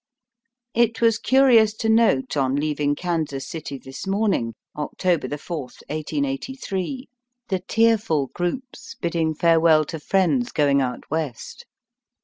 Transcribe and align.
It 0.73 0.99
was 0.99 1.19
curious 1.19 1.75
to 1.75 1.87
note 1.87 2.35
on 2.35 2.55
leaving 2.55 2.95
Kansas 2.95 3.47
City 3.47 3.77
this 3.77 4.07
morning 4.07 4.55
(October 4.75 5.37
4, 5.37 5.59
1883), 5.59 7.07
the 7.49 7.59
tearful 7.59 8.31
groups 8.33 8.95
bidding 8.99 9.35
farewell 9.35 9.85
to 9.85 9.99
friends 9.99 10.51
going 10.51 10.81
out 10.81 11.11
West. 11.11 11.65